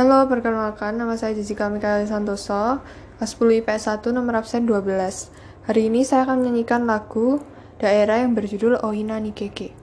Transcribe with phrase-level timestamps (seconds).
[0.00, 2.80] Halo, perkenalkan nama saya Jessica Mikael Santoso,
[3.20, 5.28] kelas 10 IPS 1 nomor absen 12.
[5.68, 7.36] Hari ini saya akan menyanyikan lagu
[7.76, 9.79] daerah yang berjudul Ohina Nikeke.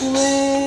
[0.00, 0.57] Where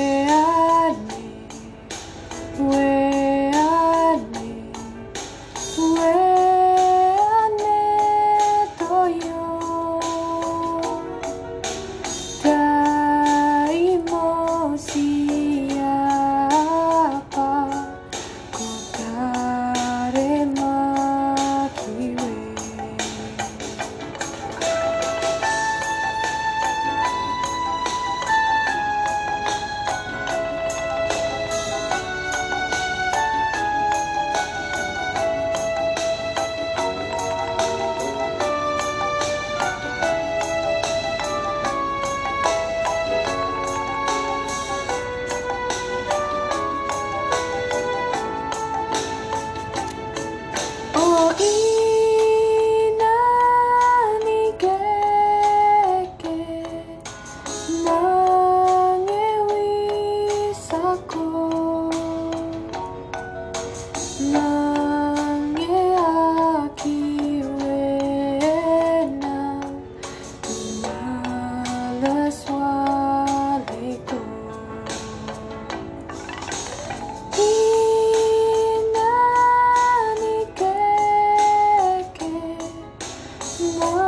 [83.61, 84.00] more.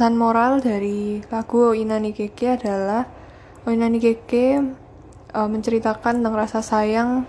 [0.00, 3.04] Pesan moral dari lagu Oinani Keke adalah
[3.68, 4.56] Oinani Keke
[5.28, 7.28] eh, menceritakan tentang rasa sayang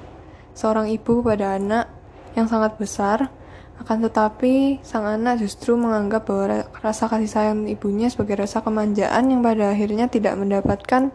[0.56, 1.92] seorang ibu pada anak
[2.32, 3.28] yang sangat besar
[3.76, 9.28] akan tetapi sang anak justru menganggap bahwa ra- rasa kasih sayang ibunya sebagai rasa kemanjaan
[9.28, 11.12] yang pada akhirnya tidak mendapatkan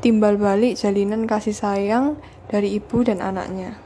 [0.00, 2.16] timbal balik jalinan kasih sayang
[2.48, 3.76] dari ibu dan anaknya.